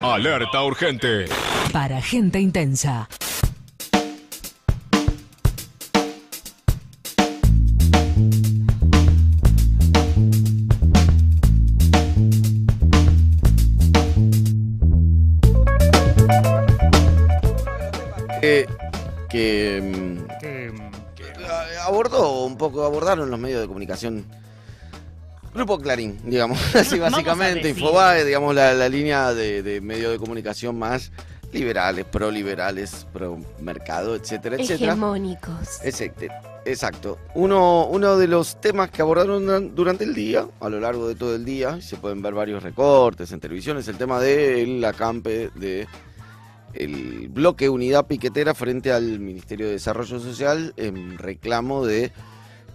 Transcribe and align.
Alerta 0.00 0.62
urgente. 0.62 1.24
Para 1.72 2.00
gente 2.00 2.38
intensa. 2.38 3.08
que, 18.40 18.68
que, 19.28 19.80
mm, 19.82 20.26
que 21.16 21.32
abordó 21.82 22.44
un 22.44 22.56
poco, 22.56 22.84
abordaron 22.84 23.28
los 23.28 23.40
medios 23.40 23.62
de 23.62 23.66
comunicación. 23.66 24.24
Grupo 25.54 25.78
Clarín, 25.78 26.18
digamos, 26.24 26.58
así 26.74 26.98
básicamente. 26.98 27.68
Infobae, 27.70 28.24
digamos, 28.24 28.54
la, 28.54 28.74
la 28.74 28.88
línea 28.88 29.32
de, 29.34 29.62
de 29.62 29.80
medios 29.80 30.12
de 30.12 30.18
comunicación 30.18 30.78
más 30.78 31.10
liberales, 31.52 32.04
pro 32.04 32.30
liberales, 32.30 33.06
pro 33.12 33.38
mercado, 33.60 34.14
etcétera, 34.14 34.56
etcétera. 34.56 34.92
Hegemónicos. 34.92 35.80
Exacto, 35.82 36.26
exacto. 36.66 37.18
Uno, 37.34 37.86
uno 37.86 38.18
de 38.18 38.28
los 38.28 38.60
temas 38.60 38.90
que 38.90 39.00
abordaron 39.00 39.46
duran- 39.46 39.74
durante 39.74 40.04
el 40.04 40.14
día, 40.14 40.46
a 40.60 40.68
lo 40.68 40.78
largo 40.78 41.08
de 41.08 41.14
todo 41.14 41.34
el 41.34 41.46
día, 41.46 41.80
se 41.80 41.96
pueden 41.96 42.20
ver 42.20 42.34
varios 42.34 42.62
recortes 42.62 43.32
en 43.32 43.40
televisión, 43.40 43.78
es 43.78 43.88
el 43.88 43.96
tema 43.96 44.20
del 44.20 44.84
acampe 44.84 45.50
de 45.54 45.86
el 46.74 47.28
bloque 47.30 47.68
Unidad 47.70 48.06
Piquetera 48.06 48.52
frente 48.54 48.92
al 48.92 49.18
Ministerio 49.18 49.66
de 49.66 49.72
Desarrollo 49.72 50.20
Social 50.20 50.74
en 50.76 51.16
reclamo 51.16 51.84
de 51.86 52.12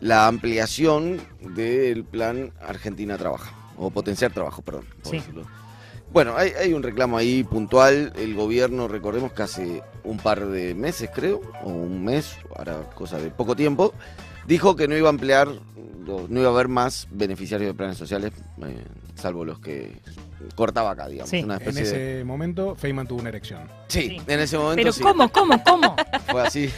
la 0.03 0.27
ampliación 0.27 1.21
del 1.39 2.03
plan 2.03 2.51
Argentina 2.61 3.17
Trabaja, 3.17 3.53
o 3.77 3.89
potenciar 3.89 4.31
trabajo, 4.33 4.61
perdón. 4.61 4.85
por 5.01 5.11
Sí. 5.11 5.17
decirlo. 5.19 5.47
Bueno, 6.11 6.35
hay, 6.37 6.51
hay 6.51 6.73
un 6.73 6.83
reclamo 6.83 7.17
ahí 7.17 7.43
puntual. 7.43 8.11
El 8.17 8.35
gobierno, 8.35 8.87
recordemos 8.87 9.31
que 9.31 9.41
hace 9.43 9.81
un 10.03 10.17
par 10.17 10.45
de 10.45 10.75
meses, 10.75 11.09
creo, 11.13 11.41
o 11.63 11.69
un 11.69 12.03
mes, 12.03 12.35
ahora 12.55 12.81
cosa 12.93 13.17
de 13.17 13.31
poco 13.31 13.55
tiempo, 13.55 13.93
dijo 14.45 14.75
que 14.75 14.87
no 14.87 14.95
iba 14.97 15.07
a 15.07 15.09
ampliar, 15.09 15.47
no 16.05 16.39
iba 16.39 16.49
a 16.49 16.53
haber 16.53 16.67
más 16.67 17.07
beneficiarios 17.09 17.69
de 17.69 17.73
planes 17.73 17.97
sociales, 17.97 18.31
eh, 18.63 18.83
salvo 19.15 19.45
los 19.45 19.59
que 19.59 20.01
cortaba 20.53 20.91
acá, 20.91 21.07
digamos. 21.07 21.29
Sí. 21.31 21.41
Una 21.43 21.57
En 21.57 21.73
de... 21.73 21.81
ese 21.81 22.23
momento, 22.25 22.75
Feynman 22.75 23.07
tuvo 23.07 23.21
una 23.21 23.29
erección. 23.29 23.63
Sí, 23.87 24.01
Sí. 24.09 24.21
en 24.27 24.39
ese 24.41 24.57
momento 24.57 24.75
Pero 24.81 24.91
sí. 24.91 25.01
¿cómo, 25.01 25.29
cómo, 25.29 25.63
cómo? 25.63 25.95
Fue 26.29 26.41
así. 26.41 26.69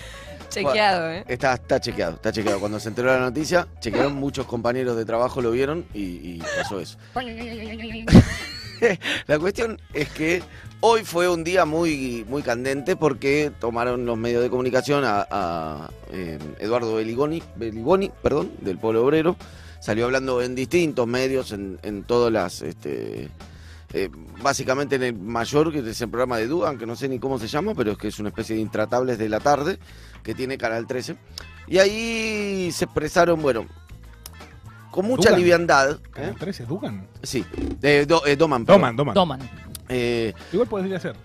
Chequeado, 0.61 1.11
¿eh? 1.11 1.23
Está, 1.27 1.53
está 1.53 1.79
chequeado, 1.79 2.15
está 2.15 2.31
chequeado. 2.31 2.59
Cuando 2.59 2.79
se 2.79 2.89
enteró 2.89 3.07
la 3.07 3.19
noticia, 3.19 3.67
chequearon, 3.79 4.15
muchos 4.15 4.45
compañeros 4.45 4.97
de 4.97 5.05
trabajo 5.05 5.41
lo 5.41 5.51
vieron 5.51 5.85
y, 5.93 6.01
y 6.01 6.43
pasó 6.57 6.79
eso. 6.79 6.97
La 9.27 9.39
cuestión 9.39 9.79
es 9.93 10.09
que 10.09 10.43
hoy 10.81 11.03
fue 11.03 11.29
un 11.29 11.43
día 11.43 11.65
muy, 11.65 12.25
muy 12.27 12.41
candente 12.41 12.95
porque 12.95 13.51
tomaron 13.59 14.05
los 14.05 14.17
medios 14.17 14.43
de 14.43 14.49
comunicación 14.49 15.03
a, 15.05 15.25
a, 15.29 15.89
eh, 16.11 16.37
Eduardo 16.59 16.95
Beligoni, 16.95 17.41
Beligoni, 17.55 18.11
perdón, 18.21 18.51
del 18.61 18.77
Pueblo 18.77 19.05
Obrero. 19.05 19.35
Salió 19.79 20.05
hablando 20.05 20.41
en 20.41 20.55
distintos 20.55 21.07
medios, 21.07 21.51
en, 21.51 21.79
en 21.83 22.03
todas 22.03 22.31
las... 22.31 22.61
Este, 22.61 23.29
eh, 23.97 24.09
básicamente 24.43 24.95
en 24.97 25.03
el 25.03 25.13
mayor, 25.13 25.71
que 25.71 25.79
es 25.79 26.01
el 26.01 26.09
programa 26.09 26.37
de 26.37 26.47
Dugan, 26.47 26.77
que 26.77 26.85
no 26.85 26.95
sé 26.97 27.07
ni 27.07 27.17
cómo 27.17 27.39
se 27.39 27.47
llama, 27.47 27.73
pero 27.73 27.93
es 27.93 27.97
que 27.97 28.09
es 28.09 28.19
una 28.19 28.27
especie 28.29 28.55
de 28.55 28.61
intratables 28.61 29.17
de 29.17 29.29
la 29.29 29.39
tarde 29.39 29.79
que 30.21 30.35
tiene 30.35 30.57
Canal 30.57 30.85
13. 30.85 31.15
Y 31.67 31.77
ahí 31.77 32.69
se 32.73 32.85
expresaron, 32.85 33.41
bueno, 33.41 33.65
con 34.91 35.05
mucha 35.05 35.29
Dugan. 35.29 35.39
liviandad. 35.39 35.91
¿eh? 35.91 35.97
¿Canal 36.11 36.35
13 36.35 36.65
Dugan? 36.65 37.07
Sí, 37.23 37.45
eh, 37.81 38.05
Do- 38.07 38.25
eh, 38.25 38.35
Doman. 38.35 38.65
perdón. 38.65 38.81
Doman, 38.81 38.95
Doman. 38.95 39.13
Toman. 39.13 39.39
Eh, 39.89 40.33
Igual 40.51 40.67
podría 40.67 40.99
ser. 40.99 41.15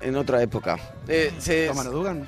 en 0.00 0.16
otra 0.16 0.40
época. 0.42 0.78
Eh, 1.08 1.32
se, 1.38 1.66
Dugan. 1.66 2.24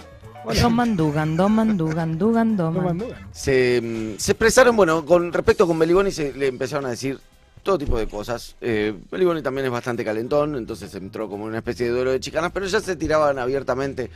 Doman, 0.61 0.97
Dugan, 0.97 1.37
Doman, 1.37 1.77
Dugan, 1.77 2.19
Dugan, 2.19 2.19
Doman, 2.19 2.57
Doman. 2.57 2.99
Dugan. 2.99 3.29
se, 3.33 3.81
mm, 3.81 4.19
se 4.19 4.33
expresaron, 4.33 4.75
bueno, 4.77 5.05
con 5.07 5.33
respecto 5.33 5.67
con 5.67 5.79
Beligoni 5.79 6.11
se 6.11 6.33
le 6.35 6.49
empezaron 6.49 6.85
a 6.87 6.91
decir 6.91 7.19
todo 7.65 7.79
tipo 7.79 7.99
de 7.99 8.07
cosas. 8.07 8.55
Eh, 8.61 8.95
Beligoni 9.11 9.43
también 9.43 9.65
es 9.65 9.73
bastante 9.73 10.05
calentón, 10.05 10.55
entonces 10.55 10.95
entró 10.95 11.29
como 11.29 11.47
una 11.47 11.59
especie 11.59 11.87
de 11.87 11.93
duelo 11.93 12.13
de 12.13 12.21
chicanas, 12.21 12.53
pero 12.53 12.67
ya 12.67 12.79
se 12.79 12.95
tiraban 12.95 13.39
abiertamente. 13.39 14.11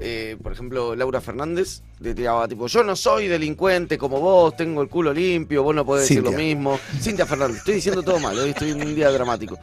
Eh, 0.00 0.36
por 0.42 0.52
ejemplo, 0.52 0.94
Laura 0.94 1.20
Fernández 1.20 1.82
le 2.00 2.14
tiraba 2.14 2.46
tipo, 2.46 2.66
yo 2.66 2.82
no 2.84 2.94
soy 2.94 3.26
delincuente 3.28 3.98
como 3.98 4.20
vos, 4.20 4.56
tengo 4.56 4.82
el 4.82 4.88
culo 4.88 5.12
limpio, 5.12 5.62
vos 5.62 5.74
no 5.74 5.84
podés 5.84 6.08
decir 6.08 6.22
lo 6.22 6.30
Cintia. 6.30 6.44
mismo. 6.46 6.78
Cintia 7.00 7.26
Fernández, 7.26 7.58
estoy 7.58 7.74
diciendo 7.74 8.02
todo 8.02 8.18
mal, 8.20 8.38
hoy 8.38 8.50
estoy 8.50 8.70
en 8.70 8.82
un 8.82 8.94
día 8.94 9.10
dramático. 9.10 9.58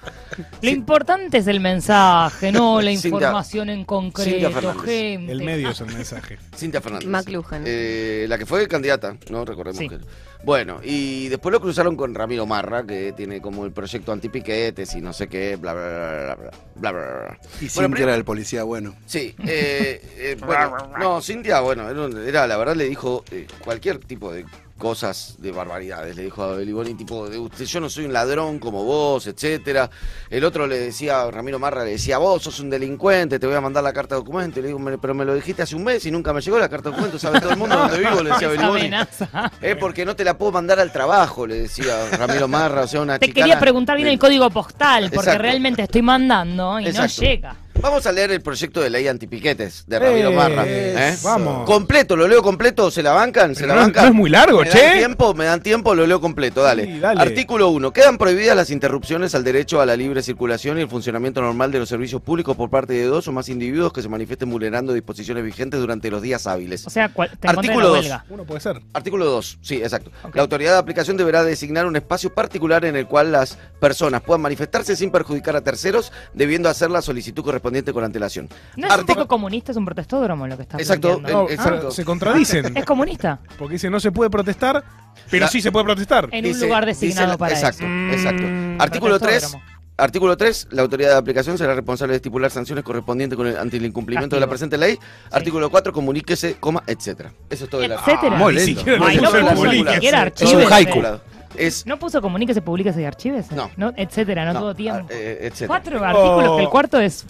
Lo 0.62 0.70
importante 0.70 1.38
es 1.38 1.48
el 1.48 1.60
mensaje, 1.60 2.52
no 2.52 2.82
la 2.82 2.92
Cintia- 2.92 3.08
información 3.08 3.70
en 3.70 3.76
Cintia 3.78 3.86
concreto, 3.88 4.52
Fernández. 4.52 4.84
gente. 4.86 5.32
El 5.32 5.44
medio 5.44 5.70
es 5.70 5.80
el 5.82 5.88
mensaje. 5.94 6.38
Cintia 6.56 6.82
Fernández. 6.82 7.08
McLuhan. 7.08 7.64
Eh, 7.66 8.26
la 8.28 8.38
que 8.38 8.46
fue 8.46 8.68
candidata, 8.68 9.16
¿no? 9.30 9.46
Recordemos 9.46 9.78
Sí. 9.80 9.88
que. 9.90 9.98
Bueno, 10.44 10.80
y 10.84 11.28
después 11.30 11.52
lo 11.52 11.60
cruzaron 11.60 11.96
con 11.96 12.14
Ramiro 12.14 12.46
Marra, 12.46 12.86
que 12.86 13.14
tiene 13.14 13.42
como 13.42 13.66
el 13.66 13.72
proyecto 13.72 14.12
antipiquetes 14.12 14.94
y 14.96 15.02
no 15.02 15.12
sé 15.12 15.28
qué, 15.28 15.56
bla, 15.56 15.74
bla, 15.74 15.84
bla, 15.84 15.98
bla, 15.98 16.36
bla, 16.36 16.52
bla, 16.76 16.92
bla, 16.92 17.02
bla. 17.24 17.38
Y 17.62 17.68
Bueno, 17.74 17.88
Cintia 17.90 18.04
era 18.04 18.16
el 18.16 18.24
policía 18.26 18.64
bueno. 18.64 18.94
Sí, 19.08 19.34
eh, 19.48 20.02
eh, 20.18 20.38
bueno, 20.46 20.78
no, 21.00 21.20
Cintia, 21.22 21.62
bueno, 21.62 21.90
era, 21.90 22.00
un- 22.00 22.18
era, 22.26 22.48
la 22.48 22.58
verdad 22.58 22.76
le 22.76 22.86
dijo 22.90 23.24
eh, 23.32 23.48
cualquier 23.64 24.00
tipo 24.00 24.32
de 24.32 24.46
cosas 24.78 25.36
de 25.40 25.54
barbaridades, 25.54 26.18
le 26.18 26.24
dijo 26.24 26.44
a 26.44 26.54
Beliboni, 26.58 26.96
tipo, 26.96 27.30
de 27.30 27.38
usted, 27.38 27.64
yo 27.64 27.80
no 27.80 27.90
soy 27.90 28.04
un 28.06 28.12
ladrón 28.12 28.60
como 28.60 28.84
vos, 28.84 29.26
etcétera. 29.26 29.90
El 30.30 30.44
otro 30.44 30.68
le 30.68 30.78
decía, 30.78 31.32
Ramiro 31.32 31.60
Marra 31.60 31.86
le 31.86 31.92
decía, 31.92 32.18
vos 32.18 32.44
sos 32.44 32.60
un 32.60 32.70
delincuente, 32.70 33.40
te 33.40 33.48
voy 33.48 33.56
a 33.56 33.62
mandar 33.62 33.84
la 33.86 33.94
carta 33.94 34.16
de 34.16 34.22
documento. 34.22 34.60
Y 34.60 34.64
le 34.64 34.68
digo, 34.68 34.80
"Me- 34.80 34.98
pero 34.98 35.14
me 35.14 35.24
lo 35.24 35.34
dijiste 35.34 35.62
hace 35.62 35.78
un 35.78 35.86
mes 35.86 36.06
y 36.06 36.12
nunca 36.12 36.34
me 36.34 36.42
llegó 36.42 36.60
la 36.60 36.68
carta 36.68 36.90
de 36.90 36.96
documento, 36.96 37.18
sabe 37.18 37.40
todo 37.40 37.52
el 37.52 37.58
mundo 37.58 37.78
dónde 37.78 38.00
vivo, 38.00 38.22
le 38.22 38.32
decía 38.32 38.50
amenaza. 38.68 39.52
Es 39.62 39.78
porque 39.78 40.04
no 40.06 40.14
te 40.14 40.26
la 40.26 40.38
puedo 40.38 40.52
mandar 40.52 40.78
al 40.82 40.92
trabajo, 40.92 41.48
le 41.48 41.56
decía 41.62 42.10
Ramiro 42.12 42.50
Marra, 42.50 42.82
o 42.82 42.88
sea, 42.88 43.02
una 43.02 43.18
Te 43.18 43.28
chicana 43.28 43.46
quería 43.46 43.60
preguntar 43.62 43.96
bien 43.96 44.10
el 44.10 44.20
código 44.20 44.50
postal, 44.50 45.06
porque 45.06 45.20
Exacto. 45.30 45.42
realmente 45.42 45.84
estoy 45.84 46.02
mandando 46.02 46.82
y 46.82 46.88
Exacto. 46.88 47.22
no 47.22 47.28
llega. 47.30 47.56
Vamos 47.82 48.06
a 48.08 48.12
leer 48.12 48.32
el 48.32 48.42
proyecto 48.42 48.82
de 48.82 48.90
ley 48.90 49.08
antipiquetes 49.08 49.84
de 49.86 50.00
Ramiro 50.00 50.30
Eh, 50.32 50.36
Marra. 50.36 50.64
¿eh? 50.66 51.16
Vamos. 51.22 51.66
Completo, 51.66 52.16
lo 52.16 52.28
leo 52.28 52.42
completo, 52.42 52.90
¿se 52.90 53.04
la 53.04 53.12
bancan? 53.12 53.54
¿Se 53.54 53.62
Pero 53.62 53.76
la 53.76 53.82
no, 53.82 53.82
bancan? 53.88 54.04
no 54.06 54.10
es 54.10 54.16
muy 54.16 54.30
largo, 54.30 54.62
¿Me 54.62 54.70
che. 54.70 54.82
dan 54.82 54.98
tiempo? 54.98 55.34
¿Me 55.36 55.46
dan 55.46 55.62
tiempo? 55.62 55.94
Lo 55.94 56.08
leo 56.08 56.20
completo, 56.22 56.64
dale. 56.64 56.86
Sí, 56.86 57.00
dale. 57.00 57.22
Artículo 57.22 57.70
1. 57.70 57.92
Quedan 57.94 58.18
prohibidas 58.18 58.56
las 58.56 58.70
interrupciones 58.72 59.36
al 59.36 59.44
derecho 59.44 59.82
a 59.82 59.86
la 59.86 59.96
libre 59.98 60.24
circulación 60.24 60.78
y 60.80 60.82
el 60.82 60.88
funcionamiento 60.88 61.42
normal 61.42 61.72
de 61.72 61.80
los 61.80 61.90
servicios 61.90 62.22
públicos 62.22 62.56
por 62.56 62.70
parte 62.70 62.94
de 62.94 63.04
dos 63.06 63.28
o 63.28 63.32
más 63.34 63.50
individuos 63.50 63.92
que 63.94 64.02
se 64.02 64.10
manifiesten 64.10 64.50
vulnerando 64.50 64.94
disposiciones 64.94 65.44
vigentes 65.44 65.80
durante 65.80 66.10
los 66.10 66.22
días 66.22 66.48
hábiles. 66.48 66.88
O 66.88 66.90
sea, 66.90 67.10
cual- 67.10 67.30
te 67.40 67.48
Artículo 67.48 67.82
la 67.82 67.86
dos. 67.88 67.98
huelga. 68.00 68.26
Uno 68.30 68.46
puede 68.46 68.62
ser. 68.62 68.82
Artículo 68.94 69.26
2, 69.26 69.60
sí, 69.62 69.76
exacto. 69.76 70.12
La 70.34 70.42
autoridad 70.42 70.72
de 70.72 70.80
aplicación 70.80 71.18
deberá 71.18 71.44
designar 71.44 71.86
un 71.86 71.98
espacio 71.98 72.34
particular 72.34 72.86
en 72.86 72.96
el 72.96 73.06
cual 73.06 73.32
las 73.34 73.58
personas 73.80 74.22
puedan 74.24 74.42
manifestarse 74.42 74.96
sin 74.96 75.12
perjudicar 75.12 75.56
a 75.58 75.62
terceros, 75.62 76.12
debiendo 76.34 76.70
hacer 76.70 76.90
la 76.90 77.02
solicitud 77.02 77.44
correspondiente 77.44 77.65
con 77.94 78.04
antelación. 78.04 78.48
¿No 78.76 78.88
es 78.88 78.94
un 78.94 79.00
Artículo- 79.00 79.16
poco 79.24 79.28
comunista, 79.28 79.72
es 79.72 79.78
un 79.78 79.86
protestódromo 79.86 80.48
lo 80.48 80.56
que 80.56 80.64
está 80.64 80.78
Exacto, 80.78 81.14
planteando? 81.20 81.44
No, 81.44 81.50
exacto. 81.50 81.92
se 81.92 82.06
contradicen. 82.06 82.78
¿Es 82.78 82.86
comunista? 82.86 83.40
Porque 83.58 83.74
dice 83.74 83.90
no 83.90 84.00
se 84.00 84.12
puede 84.12 84.30
protestar, 84.30 84.84
pero 85.32 85.46
La- 85.46 85.52
sí 85.52 85.62
se 85.62 85.72
puede 85.72 85.86
protestar. 85.86 86.30
En 86.32 86.44
Dice- 86.44 86.62
un 86.64 86.68
lugar 86.70 86.86
designado 86.86 87.28
la- 87.30 87.38
para 87.38 87.54
exacto, 87.56 87.84
eso. 87.86 88.14
exacto. 88.16 88.44
Mm, 88.44 88.82
Artículo 88.82 89.20
3. 89.20 89.30
protestódromo. 89.32 89.76
Artículo 89.98 90.36
3. 90.36 90.68
La 90.72 90.82
autoridad 90.82 91.12
de 91.12 91.16
aplicación 91.16 91.58
será 91.58 91.74
responsable 91.74 92.12
de 92.12 92.18
estipular 92.18 92.52
sanciones 92.52 92.84
correspondientes 92.84 93.38
con 93.38 93.48
el, 93.48 93.58
ante 93.58 93.78
el 93.78 93.86
incumplimiento 93.86 94.36
de 94.36 94.42
la 94.42 94.48
presente 94.48 94.78
ley. 94.78 95.00
Artículo 95.32 95.70
4. 95.70 95.94
Comuníquese, 95.94 96.56
coma, 96.56 96.84
etcétera. 96.86 97.32
Eso 97.50 97.64
es 97.64 97.70
todo 97.70 97.82
el 97.82 97.94
artículo. 97.94 98.14
Etcétera. 98.18 98.38
Muy 98.38 98.56
Ni 98.56 98.60
lindo. 98.66 98.80
siquiera 98.82 99.06
Ay, 99.08 99.16
lo 99.18 99.22
no 99.32 99.72
ni 99.72 99.78
siquiera 99.94 100.18
Todo 100.32 100.48
archivos. 100.50 100.66
un 100.66 100.74
haiku. 100.74 101.02
Es. 101.58 101.86
¿No 101.86 101.98
puso 102.00 102.22
comuníquese, 102.22 102.62
publique 102.62 102.94
y 102.98 103.04
archives? 103.04 103.48
No. 103.52 103.94
Etcétera, 103.98 104.46
no, 104.46 104.54
no, 104.54 104.60
tuvo 104.60 104.76
tiempo. 104.76 105.08
eh, 105.12 105.40
etcétera. 105.42 105.68
Cuatro 105.68 106.04
artículos, 106.04 106.58
que 106.58 106.64
el 106.64 106.70
cuarto 106.70 107.00
es, 107.00 107.26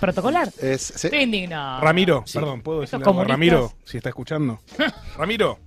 protocolar. 0.00 0.48
Es, 0.60 0.82
sí. 0.96 1.06
Estoy 1.08 1.22
indignado. 1.22 1.80
Ramiro, 1.80 2.22
Sí. 2.26 2.38
perdón, 2.38 2.60
¿puedo 2.62 2.80
decirle 2.80 3.04
algo. 3.06 3.24
Ramiro, 3.24 3.72
si 3.84 3.96
está 3.98 4.08
escuchando? 4.08 4.60
Ramiro, 5.16 5.58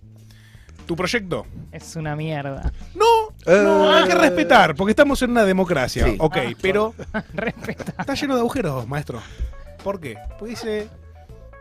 tu 0.86 0.96
proyecto. 0.96 1.46
Es 1.72 1.96
una 1.96 2.16
mierda. 2.16 2.72
No, 2.96 3.06
Eh, 3.46 3.62
no, 3.64 3.92
hay 3.92 4.06
que 4.08 4.16
respetar, 4.16 4.76
porque 4.76 4.92
estamos 4.92 5.22
en 5.22 5.32
una 5.32 5.44
democracia. 5.46 6.06
Sí. 6.06 6.16
Ok, 6.20 6.38
pero 6.62 6.94
Respeta. 7.34 7.94
está 8.00 8.14
lleno 8.14 8.36
de 8.36 8.42
agujeros, 8.42 8.88
maestro. 8.88 9.22
¿Por 9.84 10.00
qué? 10.00 10.16
Porque 10.38 10.52
dice 10.52 10.88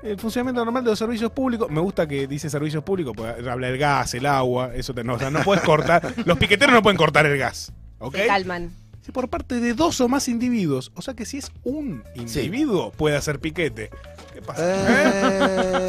el 0.03 0.19
funcionamiento 0.19 0.65
normal 0.65 0.85
de 0.85 0.91
los 0.91 0.99
servicios 0.99 1.31
públicos. 1.33 1.71
Me 1.71 1.81
gusta 1.81 2.07
que 2.07 2.27
dice 2.27 2.49
servicios 2.51 2.83
públicos, 2.83 3.13
porque 3.17 3.49
habla 3.49 3.69
el 3.69 3.79
gas, 3.79 4.15
el 4.15 4.27
agua, 4.27 4.71
eso 4.75 4.95
te, 4.95 5.05
no, 5.05 5.15
o 5.15 5.19
sea, 5.19 5.31
no 5.31 5.41
puedes 5.43 5.63
cortar. 5.65 6.15
Los 6.25 6.39
piqueteros 6.39 6.73
no 6.75 6.83
pueden 6.83 6.97
cortar 6.97 7.27
el 7.27 7.37
gas. 7.39 7.73
¿Ok? 7.99 8.17
Se 8.17 8.27
calman. 8.27 8.71
Si 9.03 9.13
por 9.13 9.29
parte 9.31 9.61
de 9.61 9.73
dos 9.73 9.99
o 10.03 10.09
más 10.09 10.29
individuos, 10.29 10.93
o 10.95 11.01
sea 11.01 11.15
que 11.15 11.25
si 11.25 11.39
es 11.39 11.51
un 11.65 12.05
individuo, 12.15 12.93
puede 12.93 13.17
hacer 13.17 13.41
piquete. 13.41 13.89
¿Qué 14.35 14.43
pasa? 14.43 14.63
¿Eh? 14.63 15.13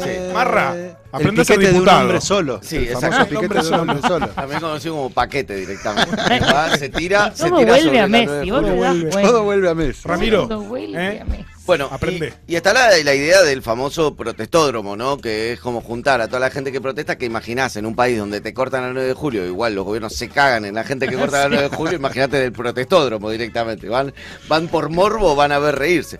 Sí. 0.28 0.32
Marra. 0.34 0.74
Aprende 1.12 1.42
a 1.42 1.44
ser 1.44 1.56
piquete 1.58 1.72
de 1.72 1.78
un 1.78 1.84
diputado. 1.84 2.00
hombre 2.02 2.20
solo. 2.22 2.60
Sí, 2.62 2.76
el 2.76 2.82
exacto. 2.84 3.10
famoso 3.16 3.28
piquete 3.30 3.54
de 3.62 3.68
un 3.68 3.74
hombre 3.80 4.00
solo. 4.08 4.28
También 4.28 4.60
conocido 4.60 4.94
como 4.96 5.10
paquete 5.10 5.56
directamente. 5.56 6.16
Va, 6.52 6.76
se 6.76 6.88
tira, 6.88 7.32
se 7.34 7.48
Todo 7.48 7.58
tira 7.58 7.70
vuelve 7.72 7.84
sobre 7.84 8.00
a 8.00 8.08
Messi, 8.08 8.26
das 8.50 8.60
vuelve. 8.62 9.10
cuenta. 9.10 9.22
Todo 9.28 9.42
vuelve 9.44 9.68
a 9.68 9.74
Messi. 9.74 10.08
Ramiro, 10.08 10.48
Todo 10.48 10.60
vuelve 10.62 11.16
¿eh? 11.16 11.20
a 11.20 11.24
Messi. 11.26 11.44
Bueno, 11.64 11.88
Aprende. 11.90 12.34
Y, 12.46 12.52
y 12.54 12.56
está 12.56 12.72
la, 12.72 12.90
la 13.04 13.14
idea 13.14 13.42
del 13.42 13.62
famoso 13.62 14.16
protestódromo, 14.16 14.96
¿no? 14.96 15.18
Que 15.18 15.52
es 15.52 15.60
como 15.60 15.80
juntar 15.80 16.20
a 16.20 16.26
toda 16.26 16.40
la 16.40 16.50
gente 16.50 16.72
que 16.72 16.80
protesta, 16.80 17.16
que 17.16 17.24
imaginás 17.26 17.76
en 17.76 17.86
un 17.86 17.94
país 17.94 18.18
donde 18.18 18.40
te 18.40 18.52
cortan 18.52 18.84
el 18.84 18.94
9 18.94 19.08
de 19.08 19.14
julio, 19.14 19.46
igual 19.46 19.74
los 19.74 19.84
gobiernos 19.84 20.14
se 20.14 20.28
cagan 20.28 20.64
en 20.64 20.74
la 20.74 20.82
gente 20.84 21.06
que 21.06 21.16
corta 21.16 21.44
el 21.44 21.50
9 21.50 21.68
de 21.70 21.76
julio, 21.76 21.94
imagínate 21.96 22.38
del 22.38 22.52
protestódromo 22.52 23.30
directamente. 23.30 23.88
Van, 23.88 24.12
van 24.48 24.68
por 24.68 24.88
morbo, 24.88 25.36
van 25.36 25.52
a 25.52 25.58
ver 25.58 25.76
reírse. 25.76 26.18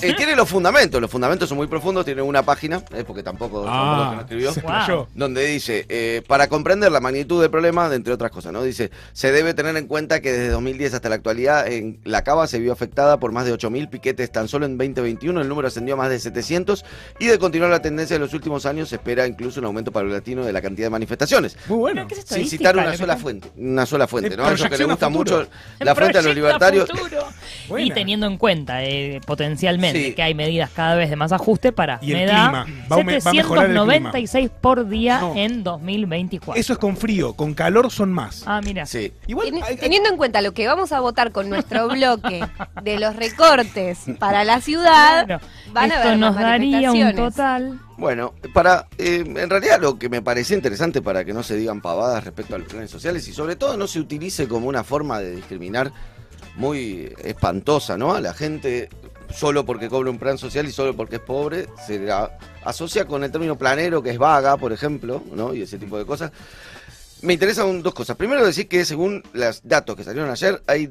Eh, 0.00 0.14
tiene 0.16 0.34
los 0.34 0.48
fundamentos, 0.48 1.00
los 1.00 1.10
fundamentos 1.10 1.48
son 1.48 1.58
muy 1.58 1.66
profundos, 1.66 2.04
tiene 2.04 2.22
una 2.22 2.42
página, 2.42 2.82
eh, 2.94 3.04
porque 3.06 3.22
tampoco, 3.22 3.62
que 3.62 3.68
no 3.68 3.72
Ah, 3.74 4.16
escribió 4.20 4.52
Wow. 4.54 5.08
donde 5.14 5.44
dice, 5.46 5.84
eh, 5.88 6.22
para 6.26 6.48
comprender 6.48 6.90
la 6.90 7.00
magnitud 7.00 7.40
del 7.40 7.50
problema, 7.50 7.92
entre 7.94 8.12
otras 8.14 8.30
cosas, 8.30 8.52
¿no? 8.52 8.62
Dice, 8.62 8.90
se 9.12 9.30
debe 9.30 9.52
tener 9.54 9.76
en 9.76 9.86
cuenta 9.86 10.20
que 10.20 10.32
desde 10.32 10.48
2010 10.48 10.94
hasta 10.94 11.08
la 11.08 11.16
actualidad 11.16 11.66
en 11.68 12.00
la 12.04 12.24
Cava 12.24 12.46
se 12.46 12.58
vio 12.58 12.72
afectada 12.72 13.18
por 13.20 13.30
más 13.32 13.44
de 13.44 13.52
8.000 13.52 13.88
piquetes 13.90 14.32
tan 14.32 14.48
solo 14.48 14.63
en 14.66 14.76
2021, 14.78 15.40
el 15.40 15.48
número 15.48 15.68
ascendió 15.68 15.94
a 15.94 15.96
más 15.96 16.10
de 16.10 16.18
700 16.18 16.84
y 17.18 17.26
de 17.26 17.38
continuar 17.38 17.70
la 17.70 17.80
tendencia 17.82 18.14
de 18.16 18.20
los 18.20 18.32
últimos 18.34 18.66
años 18.66 18.88
se 18.88 18.96
espera 18.96 19.26
incluso 19.26 19.60
un 19.60 19.66
aumento 19.66 19.92
paulatino 19.92 20.44
de 20.44 20.52
la 20.52 20.60
cantidad 20.62 20.86
de 20.86 20.90
manifestaciones. 20.90 21.56
Muy 21.68 21.78
bueno. 21.78 22.06
Pero, 22.08 22.08
¿qué 22.08 22.14
es 22.20 22.26
Sin 22.26 22.48
citar 22.48 22.76
una 22.76 22.96
sola 22.96 23.16
fuente, 23.16 23.50
una 23.56 23.86
sola 23.86 24.06
fuente, 24.06 24.36
¿no? 24.36 24.44
A 24.44 24.52
ellos 24.52 24.68
que 24.68 24.82
a 24.82 24.86
gusta 24.86 25.10
futuro. 25.10 25.38
mucho 25.40 25.50
la 25.80 25.94
frente 25.94 26.18
de 26.18 26.24
los 26.24 26.34
libertarios. 26.34 26.88
Y 27.76 27.90
teniendo 27.90 28.26
en 28.26 28.36
cuenta 28.38 28.82
eh, 28.84 29.20
potencialmente 29.26 30.04
Sí. 30.04 30.14
que 30.14 30.22
hay 30.22 30.34
medidas 30.34 30.70
cada 30.70 30.94
vez 30.96 31.08
de 31.10 31.16
más 31.16 31.32
ajuste 31.32 31.72
para 31.72 31.98
Y 32.02 32.12
el 32.12 32.18
me 32.18 32.26
da 32.26 32.32
clima. 32.64 32.66
Va 32.90 32.96
a 32.96 33.04
me- 33.04 33.18
va 33.20 33.30
a 33.30 33.34
mejorar 33.34 33.64
el 33.66 33.70
clima. 33.72 33.84
796 34.12 34.50
por 34.60 34.88
día 34.88 35.20
No. 35.20 35.34
en 35.36 35.62
2024. 35.64 36.60
Eso 36.60 36.72
es 36.72 36.78
con 36.78 36.96
frío, 36.96 37.34
con 37.34 37.54
calor 37.54 37.90
son 37.90 38.12
más. 38.12 38.42
Ah, 38.46 38.60
mira. 38.64 38.86
Sí. 38.86 39.12
Igual 39.26 39.48
Teni- 39.48 39.62
hay- 39.62 39.72
hay- 39.72 39.76
Teniendo 39.76 40.08
en 40.10 40.16
cuenta 40.16 40.40
lo 40.42 40.52
que 40.52 40.66
vamos 40.66 40.92
a 40.92 41.00
votar 41.00 41.32
con 41.32 41.48
nuestro 41.48 41.88
bloque 41.88 42.44
de 42.82 42.98
los 42.98 43.16
recortes 43.16 43.98
para 44.18 44.44
la 44.44 44.53
ciudad, 44.60 45.26
Claro. 45.26 45.46
van 45.72 45.90
a 45.90 45.94
Esto 45.94 46.08
haber 46.08 46.18
nos 46.18 46.34
daría 46.36 46.92
un 46.92 47.14
total. 47.14 47.80
Bueno, 47.96 48.34
para 48.52 48.86
eh, 48.98 49.24
en 49.26 49.50
realidad 49.50 49.80
lo 49.80 49.98
que 49.98 50.08
me 50.08 50.20
parecía 50.22 50.56
interesante 50.56 51.00
para 51.00 51.24
que 51.24 51.32
no 51.32 51.42
se 51.42 51.56
digan 51.56 51.80
pavadas 51.80 52.24
respecto 52.24 52.54
a 52.54 52.58
los 52.58 52.68
planes 52.68 52.90
sociales 52.90 53.26
y 53.28 53.32
sobre 53.32 53.56
todo 53.56 53.76
no 53.76 53.86
se 53.86 54.00
utilice 54.00 54.48
como 54.48 54.66
una 54.68 54.82
forma 54.84 55.20
de 55.20 55.36
discriminar 55.36 55.92
muy 56.56 57.12
espantosa, 57.22 57.96
¿no? 57.96 58.14
A 58.14 58.20
la 58.20 58.34
gente 58.34 58.88
solo 59.32 59.64
porque 59.64 59.88
cobra 59.88 60.10
un 60.10 60.18
plan 60.18 60.38
social 60.38 60.66
y 60.66 60.72
solo 60.72 60.94
porque 60.94 61.16
es 61.16 61.22
pobre 61.22 61.66
se 61.86 61.98
la 61.98 62.36
asocia 62.64 63.04
con 63.06 63.24
el 63.24 63.32
término 63.32 63.56
planero 63.56 64.02
que 64.02 64.10
es 64.10 64.18
vaga, 64.18 64.56
por 64.56 64.72
ejemplo, 64.72 65.22
¿no? 65.32 65.54
Y 65.54 65.62
ese 65.62 65.78
tipo 65.78 65.98
de 65.98 66.04
cosas. 66.04 66.30
Me 67.22 67.32
interesan 67.32 67.82
dos 67.82 67.94
cosas. 67.94 68.16
Primero 68.16 68.44
decir 68.44 68.68
que 68.68 68.84
según 68.84 69.22
los 69.32 69.62
datos 69.64 69.96
que 69.96 70.04
salieron 70.04 70.30
ayer 70.30 70.62
hay 70.66 70.86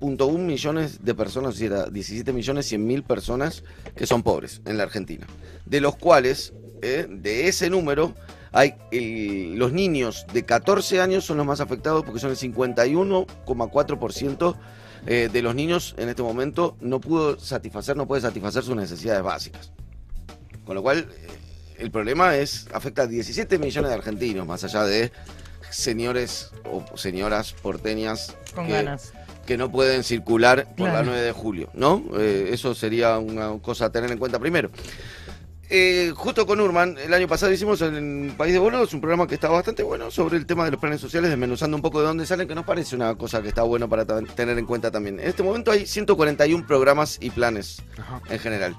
17.1 0.00 0.38
millones 0.38 1.04
de 1.04 1.14
personas, 1.14 1.54
o 1.54 1.58
sea, 1.58 1.86
17 1.86 2.32
millones 2.32 2.66
100 2.66 2.86
mil 2.86 3.02
personas 3.02 3.64
que 3.96 4.06
son 4.06 4.22
pobres 4.22 4.60
en 4.64 4.76
la 4.76 4.84
Argentina. 4.84 5.26
De 5.66 5.80
los 5.80 5.96
cuales, 5.96 6.52
eh, 6.82 7.06
de 7.08 7.48
ese 7.48 7.68
número, 7.70 8.14
hay 8.52 8.74
el- 8.92 9.56
los 9.58 9.72
niños 9.72 10.24
de 10.32 10.44
14 10.44 11.00
años 11.00 11.24
son 11.24 11.36
los 11.36 11.46
más 11.46 11.60
afectados 11.60 12.04
porque 12.04 12.20
son 12.20 12.30
el 12.30 12.36
51,4% 12.36 14.56
eh, 15.06 15.28
de 15.32 15.42
los 15.42 15.54
niños 15.54 15.94
en 15.96 16.08
este 16.08 16.22
momento 16.22 16.76
no 16.80 17.00
pudo 17.00 17.38
satisfacer, 17.38 17.96
no 17.96 18.06
puede 18.08 18.20
satisfacer 18.22 18.62
sus 18.64 18.74
necesidades 18.76 19.22
básicas. 19.22 19.70
Con 20.64 20.74
lo 20.74 20.82
cual, 20.82 21.08
eh, 21.10 21.26
el 21.78 21.90
problema 21.92 22.34
es, 22.36 22.66
afecta 22.74 23.02
a 23.02 23.06
17 23.06 23.58
millones 23.58 23.90
de 23.90 23.94
argentinos, 23.96 24.44
más 24.46 24.64
allá 24.64 24.82
de 24.84 25.12
señores 25.70 26.50
o 26.64 26.84
señoras 26.96 27.52
porteñas 27.62 28.34
Con 28.54 28.66
que, 28.66 28.72
ganas. 28.72 29.12
Que 29.48 29.56
no 29.56 29.72
pueden 29.72 30.04
circular 30.04 30.66
por 30.76 30.88
la 30.88 30.92
Claro. 31.00 31.06
9 31.06 31.22
de 31.22 31.32
julio, 31.32 31.70
¿no? 31.72 32.04
Eh, 32.18 32.50
eso 32.52 32.74
sería 32.74 33.16
una 33.16 33.58
cosa 33.62 33.86
a 33.86 33.90
tener 33.90 34.12
en 34.12 34.18
cuenta 34.18 34.38
primero. 34.38 34.68
Eh, 35.70 36.12
justo 36.14 36.46
con 36.46 36.60
Urman, 36.60 36.98
el 36.98 37.14
año 37.14 37.26
pasado 37.26 37.50
hicimos 37.50 37.80
en 37.80 38.34
País 38.36 38.52
de 38.52 38.58
Bonos 38.58 38.92
un 38.92 39.00
programa 39.00 39.26
que 39.26 39.36
está 39.36 39.48
bastante 39.48 39.82
bueno 39.82 40.10
sobre 40.10 40.36
el 40.36 40.44
tema 40.44 40.66
de 40.66 40.72
los 40.72 40.80
planes 40.80 41.00
sociales, 41.00 41.30
desmenuzando 41.30 41.78
un 41.78 41.82
poco 41.82 42.00
de 42.00 42.08
dónde 42.08 42.26
salen, 42.26 42.46
que 42.46 42.54
nos 42.54 42.66
parece 42.66 42.94
una 42.94 43.14
cosa 43.14 43.40
que 43.40 43.48
está 43.48 43.62
bueno 43.62 43.88
para 43.88 44.04
tener 44.04 44.58
en 44.58 44.66
cuenta 44.66 44.90
también. 44.90 45.18
En 45.18 45.26
este 45.28 45.42
momento 45.42 45.70
hay 45.70 45.86
141 45.86 46.66
programas 46.66 47.16
y 47.18 47.30
planes 47.30 47.82
Ajá. 47.98 48.20
en 48.28 48.38
general, 48.40 48.76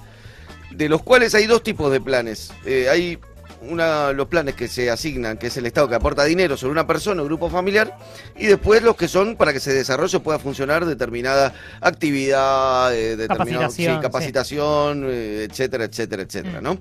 de 0.70 0.88
los 0.88 1.02
cuales 1.02 1.34
hay 1.34 1.48
dos 1.48 1.64
tipos 1.64 1.92
de 1.92 2.00
planes. 2.00 2.52
Eh, 2.64 2.90
hay 2.90 3.18
una, 3.62 4.12
los 4.14 4.28
planes 4.28 4.56
que 4.56 4.68
se 4.68 4.90
asignan, 4.90 5.38
que 5.38 5.48
es 5.48 5.58
el 5.58 5.66
Estado 5.66 5.88
que 5.90 5.96
aporta 5.96 6.24
dinero 6.24 6.56
sobre 6.58 6.72
una 6.72 6.88
persona 6.88 7.22
o 7.22 7.26
grupo 7.26 7.50
familiar, 7.50 7.98
y 8.38 8.46
después 8.48 8.82
los 8.84 8.96
que 8.96 9.08
son 9.08 9.36
para 9.36 9.52
que 9.54 9.60
se 9.60 9.74
desarrolle 9.74 10.18
o 10.18 10.24
pueda 10.24 10.40
funcionar 10.40 10.86
determinada 10.86 11.54
actividad, 11.82 12.94
eh, 12.96 13.16
determinado- 13.18 13.28
Capacitación, 13.28 13.96
sí, 13.96 14.02
capacitación, 14.02 15.06
eh, 15.08 15.48
etcétera, 15.50 15.84
etcétera, 15.86 16.24
etcétera, 16.24 16.62
Mm. 16.62 16.64
¿no? 16.64 16.78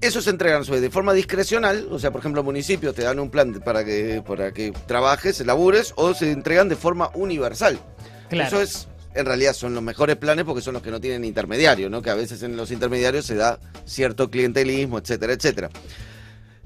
Esos 0.00 0.24
se 0.24 0.30
entregan 0.30 0.62
de 0.62 0.90
forma 0.90 1.12
discrecional, 1.14 1.86
o 1.90 1.98
sea, 1.98 2.10
por 2.10 2.20
ejemplo, 2.20 2.42
municipios 2.42 2.94
te 2.94 3.02
dan 3.02 3.18
un 3.18 3.30
plan 3.30 3.54
para 3.64 3.84
que, 3.84 4.22
para 4.26 4.52
que 4.52 4.72
trabajes, 4.86 5.40
labures, 5.46 5.94
o 5.96 6.12
se 6.12 6.30
entregan 6.30 6.68
de 6.68 6.76
forma 6.76 7.10
universal. 7.14 7.78
Claro. 8.28 8.48
Eso 8.48 8.60
es, 8.60 8.88
en 9.14 9.26
realidad 9.26 9.52
son 9.52 9.74
los 9.74 9.82
mejores 9.82 10.16
planes 10.16 10.44
porque 10.44 10.60
son 10.60 10.74
los 10.74 10.82
que 10.82 10.90
no 10.90 11.00
tienen 11.00 11.24
intermediario, 11.24 11.88
¿no? 11.88 12.02
Que 12.02 12.10
a 12.10 12.14
veces 12.14 12.42
en 12.42 12.56
los 12.56 12.70
intermediarios 12.70 13.24
se 13.24 13.36
da 13.36 13.58
cierto 13.84 14.30
clientelismo, 14.30 14.98
etcétera, 14.98 15.32
etcétera. 15.32 15.70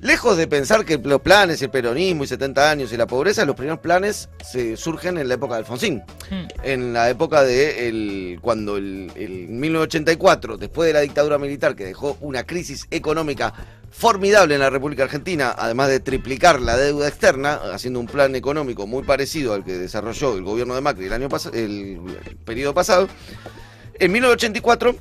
Lejos 0.01 0.37
de 0.37 0.47
pensar 0.47 0.85
que 0.85 0.97
los 0.97 1.21
planes, 1.23 1.61
el 1.61 1.71
peronismo 1.71 2.23
y 2.23 2.29
70 2.29 2.71
años 2.71 2.93
y 2.93 2.97
la 2.97 3.09
pobreza, 3.09 3.45
los 3.45 3.57
primeros 3.57 3.81
planes 3.81 4.29
se 4.49 4.77
surgen 4.77 5.19
en 5.19 5.27
la 5.27 5.35
época 5.35 5.55
de 5.55 5.59
Alfonsín. 5.61 6.03
Mm. 6.31 6.47
En 6.63 6.93
la 6.93 7.11
época 7.11 7.43
de 7.43 7.89
el, 7.89 8.39
cuando 8.41 8.77
el, 8.77 9.11
el 9.17 9.49
1984, 9.49 10.57
después 10.57 10.87
de 10.87 10.93
la 10.93 11.01
dictadura 11.01 11.37
militar 11.39 11.75
que 11.75 11.85
dejó 11.85 12.17
una 12.21 12.45
crisis 12.45 12.87
económica 12.93 13.53
formidable 13.91 14.55
en 14.55 14.61
la 14.61 14.71
República 14.71 15.03
Argentina, 15.03 15.53
además 15.59 15.89
de 15.89 15.99
triplicar 15.99 16.61
la 16.61 16.77
deuda 16.77 17.09
externa, 17.09 17.55
haciendo 17.73 17.99
un 17.99 18.07
plan 18.07 18.37
económico 18.37 18.87
muy 18.87 19.03
parecido 19.03 19.53
al 19.53 19.65
que 19.65 19.73
desarrolló 19.73 20.37
el 20.37 20.45
gobierno 20.45 20.77
de 20.77 20.81
Macri 20.81 21.07
el 21.07 21.13
año 21.13 21.29
el 21.53 21.99
periodo 22.45 22.73
pasado. 22.73 23.09
En 23.99 24.13
1984 24.13 24.95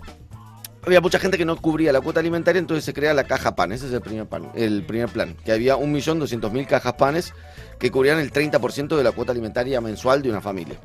había 0.87 1.01
mucha 1.01 1.19
gente 1.19 1.37
que 1.37 1.43
no 1.43 1.57
cubría 1.57 1.91
la 1.91 1.99
cuota 1.99 2.21
alimentaria, 2.21 2.59
entonces 2.59 2.85
se 2.85 2.93
crea 2.93 3.13
la 3.13 3.25
caja 3.25 3.55
pan. 3.55 3.73
Ese 3.73 3.87
es 3.87 3.93
el 3.93 4.01
primer, 4.01 4.25
pan, 4.25 4.49
el 4.55 4.83
primer 4.83 5.09
plan. 5.09 5.35
Que 5.43 5.51
había 5.51 5.75
1.200.000 5.75 6.65
cajas 6.65 6.93
panes 6.93 7.33
que 7.77 7.91
cubrían 7.91 8.19
el 8.19 8.31
30% 8.31 8.95
de 8.95 9.03
la 9.03 9.11
cuota 9.11 9.33
alimentaria 9.33 9.81
mensual 9.81 10.21
de 10.21 10.29
una 10.29 10.39
familia. 10.39 10.79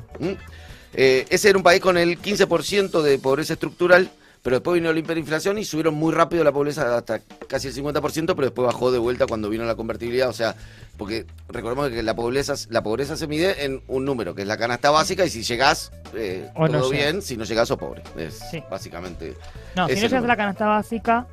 Eh, 0.95 1.25
ese 1.31 1.51
era 1.51 1.57
un 1.57 1.63
país 1.63 1.81
con 1.81 1.97
el 1.97 2.21
15% 2.21 3.01
de 3.01 3.19
pobreza 3.19 3.53
estructural, 3.53 4.11
pero 4.43 4.57
después 4.57 4.75
vino 4.81 4.93
la 4.93 4.99
hiperinflación 4.99 5.57
y 5.59 5.65
subieron 5.65 5.95
muy 5.95 6.13
rápido 6.13 6.43
la 6.43 6.51
pobreza 6.53 6.97
hasta 6.97 7.21
casi 7.49 7.69
el 7.69 7.75
50%, 7.75 8.27
pero 8.27 8.43
después 8.43 8.67
bajó 8.67 8.91
de 8.91 8.99
vuelta 8.99 9.27
cuando 9.27 9.49
vino 9.49 9.65
la 9.65 9.77
convertibilidad. 9.77 10.29
O 10.29 10.33
sea, 10.33 10.57
porque 10.97 11.27
recordemos 11.49 11.91
que 11.91 12.03
la 12.03 12.15
pobreza, 12.17 12.55
la 12.69 12.83
pobreza 12.83 13.17
se 13.17 13.27
mide 13.29 13.65
en 13.65 13.83
un 13.87 14.05
número, 14.05 14.35
que 14.35 14.43
es 14.43 14.49
la 14.49 14.57
canasta 14.57 14.91
básica, 14.91 15.25
y 15.25 15.31
si 15.31 15.43
llegás, 15.43 15.93
eh, 16.15 16.51
no 16.59 16.69
todo 16.69 16.91
bien, 16.91 17.23
si 17.23 17.37
no 17.37 17.45
llegás, 17.45 17.69
sos 17.69 17.79
pobre. 17.79 18.03
Es 18.17 18.41
Sí. 18.51 18.63
básicamente. 18.69 19.35
No, 19.77 19.87
si 19.89 19.95
no 19.95 20.01
llegas 20.01 20.25
a 20.25 20.27
la 20.27 20.37
canasta 20.37 20.67
básica, 20.67 21.27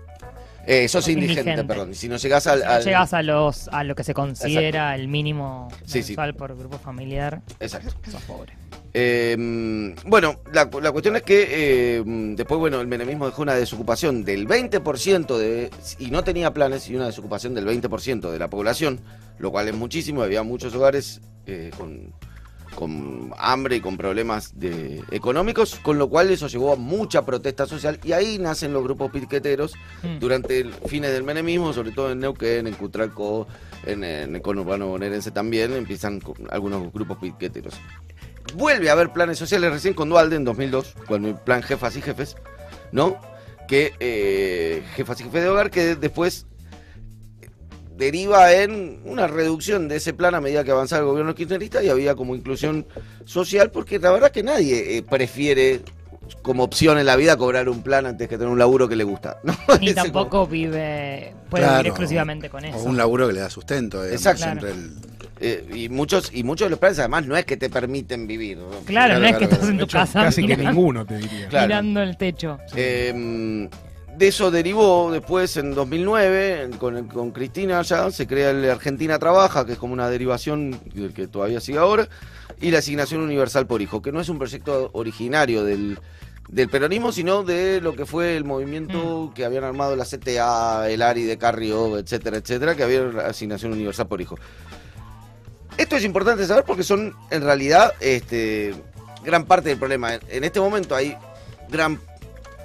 Eh, 0.71 0.87
sos 0.87 1.07
indigente, 1.07 1.39
indigente. 1.41 1.63
perdón. 1.65 1.95
Si 1.95 2.07
no 2.07 2.17
llegás 2.17 2.45
al. 2.45 2.59
si 2.59 2.65
no 2.65 2.71
al- 2.71 2.83
llegas 2.85 3.13
a 3.13 3.23
los 3.23 3.67
a 3.69 3.83
lo 3.83 3.95
que 3.95 4.03
se 4.03 4.13
considera 4.13 4.93
el 4.93 5.07
mínimo 5.07 5.67
Sí, 5.85 6.15
por 6.37 6.55
grupo 6.55 6.77
familiar, 6.77 7.41
Exacto. 7.59 7.91
sos 8.11 8.21
pobre. 8.23 8.53
Eh, 8.93 9.35
bueno, 10.05 10.39
la, 10.53 10.69
la 10.81 10.91
cuestión 10.91 11.15
es 11.15 11.21
que 11.23 11.47
eh, 11.97 12.03
después, 12.05 12.59
bueno, 12.59 12.81
el 12.81 12.87
menemismo 12.87 13.25
dejó 13.25 13.41
una 13.41 13.53
desocupación 13.55 14.23
del 14.23 14.47
20% 14.47 15.37
de, 15.37 15.69
y 15.99 16.11
no 16.11 16.23
tenía 16.23 16.53
planes, 16.53 16.87
y 16.89 16.95
una 16.95 17.05
desocupación 17.07 17.53
del 17.55 17.65
20% 17.67 18.29
de 18.31 18.39
la 18.39 18.49
población, 18.49 18.99
lo 19.37 19.51
cual 19.51 19.67
es 19.67 19.75
muchísimo, 19.75 20.21
había 20.23 20.43
muchos 20.43 20.73
hogares 20.75 21.21
eh, 21.45 21.71
con, 21.77 22.13
con 22.75 23.33
hambre 23.37 23.77
y 23.77 23.81
con 23.81 23.97
problemas 23.97 24.57
de, 24.59 25.03
económicos, 25.11 25.75
con 25.81 25.97
lo 25.97 26.09
cual 26.09 26.29
eso 26.31 26.47
llevó 26.47 26.73
a 26.73 26.75
mucha 26.75 27.25
protesta 27.25 27.65
social, 27.65 27.99
y 28.03 28.13
ahí 28.13 28.37
nacen 28.37 28.73
los 28.73 28.83
grupos 28.83 29.11
piqueteros 29.11 29.73
Mm. 30.03 30.19
durante 30.19 30.59
el 30.59 30.73
fines 30.73 31.11
del 31.11 31.23
menemismo, 31.23 31.73
sobre 31.73 31.91
todo 31.91 32.11
en 32.11 32.19
Neuquén, 32.19 32.67
en 32.67 32.73
Cutralco, 32.73 33.47
en, 33.85 34.03
en 34.03 34.35
el 34.35 34.41
conurbano 34.41 34.87
bonaerense 34.87 35.31
también, 35.31 35.73
empiezan 35.73 36.19
con 36.19 36.35
algunos 36.49 36.91
grupos 36.93 37.17
piqueteros. 37.17 37.75
Vuelve 38.55 38.89
a 38.89 38.93
haber 38.93 39.11
planes 39.11 39.37
sociales 39.37 39.71
recién 39.71 39.93
con 39.93 40.09
Dualde 40.09 40.35
en 40.35 40.45
2002, 40.45 40.95
con 41.07 41.25
el 41.25 41.35
plan 41.35 41.61
Jefas 41.61 41.95
y 41.95 42.01
Jefes, 42.01 42.35
¿no? 42.91 43.19
Que 43.67 43.93
eh, 43.99 44.83
Jefas 44.95 45.19
y 45.21 45.25
Jefes 45.25 45.43
de 45.43 45.49
Hogar, 45.49 45.69
que 45.69 45.95
después 45.95 46.47
deriva 47.99 48.51
en 48.53 49.01
una 49.05 49.27
reducción 49.27 49.87
de 49.87 49.97
ese 49.97 50.13
plan 50.13 50.33
a 50.33 50.41
medida 50.41 50.63
que 50.63 50.71
avanzaba 50.71 51.01
el 51.01 51.07
gobierno 51.07 51.35
kirchnerista 51.35 51.83
y 51.83 51.89
había 51.89 52.15
como 52.15 52.35
inclusión 52.35 52.85
social, 53.25 53.69
porque 53.69 53.99
la 53.99 54.09
verdad 54.11 54.31
que 54.31 54.41
nadie 54.41 54.97
eh, 54.97 55.03
prefiere 55.03 55.81
como 56.41 56.63
opción 56.63 56.97
en 56.97 57.05
la 57.05 57.15
vida 57.15 57.35
cobrar 57.37 57.67
un 57.69 57.81
plan 57.83 58.05
antes 58.05 58.27
que 58.29 58.37
tener 58.37 58.51
un 58.51 58.57
laburo 58.59 58.87
que 58.87 58.95
le 58.95 59.03
gusta. 59.03 59.37
¿no? 59.43 59.53
Ni 59.81 59.93
tampoco 59.93 60.47
vive, 60.47 61.33
puede 61.49 61.63
Claro, 61.63 61.77
vivir 61.79 61.87
exclusivamente 61.87 62.49
con 62.49 62.63
O 62.63 62.67
eso. 62.67 62.79
un 62.83 62.97
laburo 62.97 63.27
que 63.27 63.33
le 63.33 63.39
da 63.41 63.49
sustento. 63.49 64.01
digamos, 64.03 64.25
Exacto. 64.25 64.67
el- 64.67 64.91
Eh, 65.41 65.65
y 65.73 65.87
muchos 65.87 66.31
y 66.33 66.43
muchos 66.43 66.65
de 66.65 66.69
los 66.71 66.79
planes 66.79 66.99
además 66.99 67.25
no 67.25 67.37
es 67.37 67.45
que 67.45 67.55
te 67.55 67.69
permiten 67.69 68.27
vivir. 68.27 68.57
¿no? 68.57 68.69
Claro, 68.85 69.19
no 69.19 69.25
es 69.25 69.37
que 69.37 69.45
estás 69.45 69.63
en 69.69 69.77
tu 69.77 69.85
hecho, 69.85 69.97
casa 69.97 70.23
casi 70.23 70.45
que 70.45 70.57
ninguno, 70.57 71.05
te 71.05 71.15
diría. 71.17 71.47
Claro. 71.47 71.67
mirando 71.67 72.01
el 72.01 72.17
techo. 72.17 72.59
Eh, 72.75 73.69
de 74.19 74.27
eso 74.27 74.51
derivó 74.51 75.11
después 75.11 75.55
en 75.57 75.73
2009 75.73 76.71
con, 76.77 77.07
con 77.07 77.31
Cristina 77.31 77.81
ya 77.83 78.11
se 78.11 78.27
crea 78.27 78.49
el 78.51 78.69
Argentina 78.69 79.17
Trabaja, 79.17 79.65
que 79.65 79.71
es 79.73 79.77
como 79.79 79.93
una 79.93 80.09
derivación 80.09 80.79
del 80.93 81.13
que 81.13 81.27
todavía 81.27 81.61
sigue 81.61 81.77
ahora, 81.79 82.07
y 82.59 82.69
la 82.71 82.79
asignación 82.79 83.21
universal 83.21 83.65
por 83.65 83.81
hijo, 83.81 84.01
que 84.01 84.11
no 84.11 84.19
es 84.19 84.27
un 84.27 84.37
proyecto 84.37 84.89
originario 84.91 85.63
del, 85.63 85.97
del 86.49 86.67
peronismo, 86.67 87.13
sino 87.13 87.43
de 87.43 87.79
lo 87.79 87.95
que 87.95 88.05
fue 88.05 88.35
el 88.35 88.43
movimiento 88.43 89.31
que 89.33 89.45
habían 89.45 89.63
armado 89.63 89.95
la 89.95 90.03
CTA, 90.05 90.89
el 90.89 91.01
ARI 91.01 91.23
de 91.23 91.37
Carrió, 91.37 91.97
etcétera, 91.97 92.37
etcétera, 92.37 92.75
que 92.75 92.83
había 92.83 93.01
la 93.03 93.27
asignación 93.27 93.71
universal 93.71 94.07
por 94.07 94.19
hijo. 94.19 94.35
Esto 95.77 95.95
es 95.95 96.03
importante 96.03 96.45
saber 96.45 96.65
porque 96.65 96.83
son 96.83 97.15
en 97.31 97.41
realidad 97.41 97.93
este, 98.01 98.75
gran 99.23 99.45
parte 99.45 99.69
del 99.69 99.77
problema. 99.77 100.15
En- 100.15 100.21
En 100.29 100.43
este 100.43 100.59
momento 100.59 100.93
hay 100.93 101.15
gran 101.69 101.97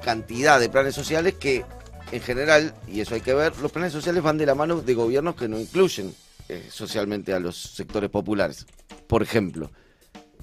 cantidad 0.05 0.61
de 0.61 0.69
planes 0.69 0.95
sociales 0.95 1.35
que 1.35 1.65
en 2.13 2.21
general, 2.21 2.75
y 2.87 3.01
eso 3.01 3.15
hay 3.15 3.23
que 3.23 3.35
ver, 3.35 3.57
los 3.59 3.73
planes 3.73 3.93
sociales 3.93 4.23
van 4.23 4.39
de 4.39 4.47
la 4.47 4.55
mano 4.55 4.81
de 4.81 4.95
gobiernos 4.95 5.35
que 5.35 5.49
no 5.49 5.59
incluyen 5.59 6.15
eh, 6.49 6.69
socialmente 6.71 7.33
a 7.33 7.41
los 7.41 7.57
sectores 7.57 8.11
populares. 8.11 8.67
Por 9.07 9.23
ejemplo, 9.23 9.71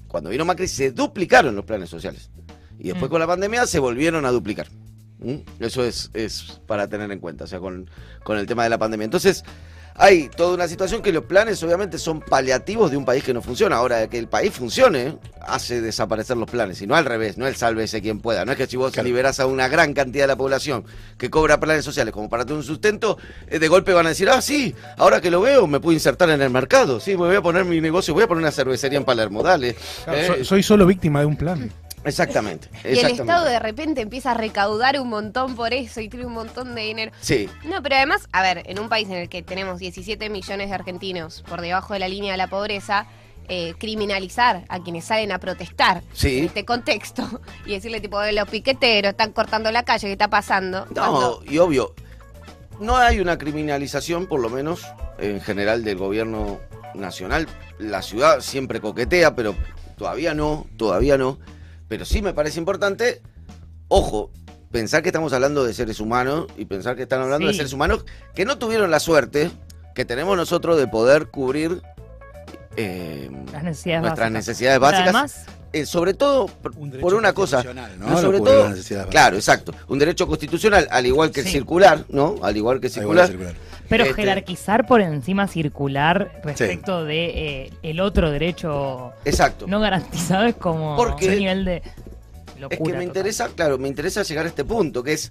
cuando 0.08 0.30
vino 0.30 0.44
Macri 0.44 0.68
se 0.68 0.90
duplicaron 0.90 1.54
los 1.54 1.64
planes 1.64 1.88
sociales 1.88 2.28
y 2.78 2.88
después 2.88 3.08
Mm. 3.08 3.12
con 3.12 3.20
la 3.20 3.26
pandemia 3.26 3.66
se 3.66 3.78
volvieron 3.78 4.26
a 4.26 4.30
duplicar. 4.30 4.66
¿Mm? 5.22 5.62
Eso 5.62 5.84
es, 5.84 6.10
es 6.14 6.60
para 6.66 6.88
tener 6.88 7.10
en 7.12 7.18
cuenta, 7.20 7.44
o 7.44 7.46
sea, 7.46 7.60
con, 7.60 7.88
con 8.24 8.38
el 8.38 8.46
tema 8.46 8.64
de 8.64 8.70
la 8.70 8.78
pandemia. 8.78 9.04
Entonces, 9.04 9.44
hay 9.94 10.30
toda 10.34 10.54
una 10.54 10.66
situación 10.68 11.02
que 11.02 11.12
los 11.12 11.24
planes 11.24 11.62
obviamente 11.62 11.98
son 11.98 12.20
paliativos 12.20 12.90
de 12.90 12.96
un 12.96 13.04
país 13.04 13.22
que 13.22 13.34
no 13.34 13.42
funciona. 13.42 13.76
Ahora, 13.76 14.08
que 14.08 14.18
el 14.18 14.26
país 14.26 14.50
funcione 14.50 15.18
hace 15.46 15.82
desaparecer 15.82 16.34
los 16.38 16.48
planes, 16.48 16.80
y 16.80 16.86
no 16.86 16.94
al 16.96 17.04
revés, 17.04 17.36
no 17.36 17.46
el 17.46 17.56
sálvese 17.56 18.00
quien 18.00 18.18
pueda. 18.20 18.44
No 18.46 18.52
es 18.52 18.58
que 18.58 18.66
si 18.66 18.76
vos 18.78 18.90
Claro. 18.92 19.06
liberás 19.06 19.38
a 19.38 19.44
una 19.46 19.68
gran 19.68 19.92
cantidad 19.92 20.24
de 20.24 20.28
la 20.28 20.36
población 20.36 20.84
que 21.18 21.28
cobra 21.28 21.60
planes 21.60 21.84
sociales 21.84 22.14
como 22.14 22.30
para 22.30 22.44
tener 22.46 22.56
un 22.58 22.64
sustento, 22.64 23.18
eh, 23.48 23.58
de 23.58 23.68
golpe 23.68 23.92
van 23.92 24.06
a 24.06 24.10
decir, 24.10 24.30
ah, 24.30 24.40
sí, 24.40 24.74
ahora 24.96 25.20
que 25.20 25.30
lo 25.30 25.42
veo 25.42 25.66
me 25.66 25.78
puedo 25.78 25.92
insertar 25.92 26.30
en 26.30 26.40
el 26.40 26.48
mercado, 26.50 26.98
sí, 26.98 27.10
me 27.10 27.26
voy 27.26 27.36
a 27.36 27.42
poner 27.42 27.64
mi 27.66 27.80
negocio, 27.82 28.14
voy 28.14 28.22
a 28.22 28.28
poner 28.28 28.42
una 28.42 28.50
cervecería 28.52 28.96
en 28.98 29.04
Palermo, 29.04 29.42
dale. 29.42 29.76
Claro, 30.04 30.18
Eh, 30.18 30.26
soy, 30.26 30.44
soy 30.46 30.62
solo 30.62 30.86
víctima 30.86 31.20
de 31.20 31.26
un 31.26 31.36
plan. 31.36 31.70
Exactamente. 32.04 32.68
Y 32.84 32.98
el. 32.98 33.06
Estado 33.12 33.44
de 33.44 33.58
repente 33.58 34.00
empieza 34.00 34.32
a 34.32 34.34
recaudar 34.34 34.98
un 35.00 35.08
montón 35.08 35.54
por 35.54 35.72
eso 35.72 36.00
y 36.00 36.08
tiene 36.08 36.26
un 36.26 36.32
montón 36.32 36.74
de 36.74 36.82
dinero. 36.82 37.12
Sí, 37.20 37.48
No, 37.64 37.82
pero 37.82 37.96
además, 37.96 38.28
a 38.32 38.42
ver, 38.42 38.62
en 38.66 38.78
un 38.78 38.88
país 38.88 39.08
en 39.08 39.16
el 39.16 39.28
que 39.28 39.42
tenemos 39.42 39.78
17 39.78 40.28
millones 40.30 40.68
de 40.68 40.74
argentinos 40.74 41.42
por 41.48 41.60
debajo 41.60 41.92
de 41.94 42.00
la 42.00 42.08
línea 42.08 42.32
de 42.32 42.38
la 42.38 42.48
pobreza, 42.48 43.06
eh, 43.48 43.74
criminalizar 43.78 44.64
a 44.68 44.80
quienes 44.82 45.04
salen 45.04 45.32
a 45.32 45.38
protestar 45.38 46.02
Sí. 46.12 46.38
en 46.38 46.44
este 46.46 46.64
contexto 46.64 47.22
y 47.66 47.72
decirle 47.72 48.00
tipo, 48.00 48.22
"Eh, 48.22 48.32
los 48.32 48.48
piqueteros 48.48 49.10
están 49.10 49.32
cortando 49.32 49.70
la 49.72 49.82
calle, 49.84 50.06
¿qué 50.08 50.12
está 50.12 50.28
pasando? 50.28 50.86
No, 50.86 50.92
Cuando- 50.94 51.42
y 51.46 51.58
obvio, 51.58 51.94
no 52.80 52.96
hay 52.96 53.20
una 53.20 53.38
criminalización, 53.38 54.26
por 54.26 54.40
lo 54.40 54.48
menos 54.48 54.82
en 55.18 55.40
general, 55.40 55.84
del 55.84 55.98
gobierno 55.98 56.58
nacional. 56.94 57.46
La 57.78 58.02
ciudad 58.02 58.40
siempre 58.40 58.80
coquetea, 58.80 59.34
pero 59.34 59.54
todavía 59.96 60.34
no, 60.34 60.66
todavía 60.76 61.16
no. 61.18 61.38
Pero 61.92 62.06
sí 62.06 62.22
me 62.22 62.32
parece 62.32 62.58
importante, 62.58 63.20
ojo, 63.88 64.30
pensar 64.70 65.02
que 65.02 65.10
estamos 65.10 65.34
hablando 65.34 65.62
de 65.62 65.74
seres 65.74 66.00
humanos 66.00 66.46
y 66.56 66.64
pensar 66.64 66.96
que 66.96 67.02
están 67.02 67.20
hablando 67.20 67.48
de 67.48 67.52
seres 67.52 67.74
humanos 67.74 68.06
que 68.34 68.46
no 68.46 68.56
tuvieron 68.56 68.90
la 68.90 68.98
suerte 68.98 69.50
que 69.94 70.06
tenemos 70.06 70.34
nosotros 70.34 70.78
de 70.78 70.88
poder 70.88 71.26
cubrir 71.26 71.82
eh, 72.78 73.28
necesidades 73.30 74.00
nuestras 74.00 74.32
básicas. 74.32 74.32
necesidades 74.32 74.80
básicas. 74.80 75.02
Además, 75.02 75.46
eh, 75.72 75.86
sobre 75.86 76.14
todo 76.14 76.46
por, 76.46 76.72
un 76.76 76.90
derecho 76.90 77.02
por 77.06 77.14
una 77.14 77.32
cosa. 77.32 77.56
constitucional, 77.58 77.98
¿no? 77.98 78.08
No, 78.10 78.20
sobre 78.20 78.40
todo, 78.40 78.74
claro, 79.10 79.36
exacto. 79.36 79.74
Un 79.88 79.98
derecho 79.98 80.26
constitucional, 80.26 80.86
al 80.90 81.06
igual 81.06 81.30
que 81.30 81.40
el 81.40 81.46
Sí. 81.46 81.52
circular, 81.52 82.04
¿no? 82.08 82.36
Al 82.42 82.56
igual 82.56 82.80
que 82.80 82.86
el 82.88 82.92
circular. 82.92 83.28
circular. 83.28 83.54
pero 83.88 84.04
este- 84.04 84.14
jerarquizar 84.22 84.86
por 84.86 85.00
encima 85.02 85.46
circular 85.48 86.40
respecto 86.44 87.04
de 87.04 87.64
eh, 87.64 87.72
el 87.82 88.00
otro 88.00 88.30
derecho 88.30 89.12
Exacto. 89.24 89.66
no 89.66 89.80
garantizado 89.80 90.44
es 90.46 90.54
como 90.56 90.96
Porque 90.96 91.28
un 91.28 91.38
nivel 91.38 91.64
de 91.66 91.82
locura. 92.58 92.68
es 92.70 92.78
que 92.78 92.82
me 92.84 92.88
total. 92.90 93.02
interesa, 93.02 93.48
claro, 93.54 93.76
me 93.78 93.88
interesa 93.88 94.22
llegar 94.22 94.46
a 94.46 94.48
este 94.48 94.64
punto, 94.64 95.02
que 95.02 95.12
es 95.14 95.30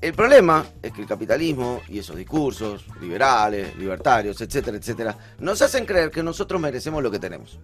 el 0.00 0.14
problema 0.14 0.64
es 0.80 0.92
que 0.92 1.00
el 1.02 1.06
capitalismo 1.08 1.80
y 1.88 1.98
esos 1.98 2.16
discursos 2.16 2.84
liberales, 3.00 3.76
libertarios, 3.76 4.40
etcétera, 4.40 4.76
etcétera, 4.78 5.16
nos 5.40 5.60
hacen 5.60 5.84
creer 5.84 6.10
que 6.10 6.22
nosotros 6.22 6.58
merecemos 6.60 7.02
lo 7.02 7.10
que 7.10 7.18
tenemos. 7.18 7.58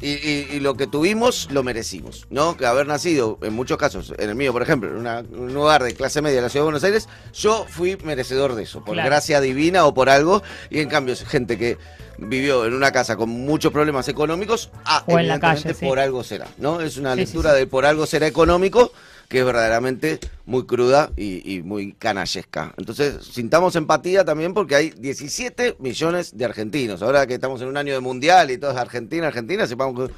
Y, 0.00 0.08
y- 0.08 0.48
y 0.54 0.60
lo 0.60 0.74
que 0.74 0.86
tuvimos 0.86 1.48
lo 1.52 1.62
merecimos, 1.62 2.26
¿no? 2.28 2.56
Que 2.56 2.66
haber 2.66 2.86
nacido, 2.86 3.38
en 3.42 3.52
muchos 3.54 3.78
casos, 3.78 4.12
en 4.18 4.28
el 4.28 4.34
mío, 4.34 4.52
por 4.52 4.60
ejemplo, 4.60 4.90
en 4.90 4.96
una- 4.96 5.20
un 5.20 5.54
lugar 5.54 5.82
de 5.84 5.94
clase 5.94 6.20
media 6.20 6.36
de 6.36 6.42
la 6.42 6.48
ciudad 6.48 6.62
de 6.62 6.66
Buenos 6.66 6.84
Aires, 6.84 7.08
yo 7.32 7.64
fui 7.68 7.96
merecedor 8.04 8.54
de 8.56 8.64
eso, 8.64 8.84
por 8.84 8.94
Claro. 8.94 9.08
gracia 9.08 9.40
divina 9.40 9.86
o 9.86 9.94
por 9.94 10.10
algo, 10.10 10.42
y 10.68 10.80
en 10.80 10.88
cambio, 10.88 11.14
gente 11.16 11.56
que 11.56 11.78
vivió 12.18 12.66
en 12.66 12.74
una 12.74 12.90
casa 12.92 13.16
con 13.16 13.28
muchos 13.30 13.72
problemas 13.72 14.08
económicos, 14.08 14.70
ah, 14.84 15.04
O 15.06 15.18
en 15.18 15.28
la 15.28 15.38
calle, 15.40 15.74
sí. 15.74 15.86
por 15.86 15.98
algo 15.98 16.22
será, 16.24 16.48
¿no? 16.58 16.80
Es 16.80 16.96
una 16.96 17.14
sí, 17.14 17.20
lectura 17.20 17.52
sí. 17.52 17.58
de 17.60 17.66
por 17.66 17.86
algo 17.86 18.04
será 18.06 18.26
económico 18.26 18.92
que 19.28 19.38
es 19.40 19.44
verdaderamente 19.44 20.18
muy 20.46 20.64
cruda 20.66 21.10
y, 21.16 21.54
y 21.56 21.62
muy 21.62 21.92
canallesca. 21.92 22.74
Entonces, 22.76 23.24
sintamos 23.24 23.74
empatía 23.76 24.24
también 24.24 24.54
porque 24.54 24.74
hay 24.74 24.90
17 24.90 25.76
millones 25.78 26.36
de 26.36 26.44
argentinos. 26.44 27.02
Ahora 27.02 27.26
que 27.26 27.34
estamos 27.34 27.60
en 27.62 27.68
un 27.68 27.76
año 27.76 27.94
de 27.94 28.00
mundial 28.00 28.50
y 28.50 28.58
todo 28.58 28.72
es 28.72 28.76
Argentina, 28.76 29.26
Argentina, 29.26 29.66
sepamos 29.66 30.08
que 30.08 30.14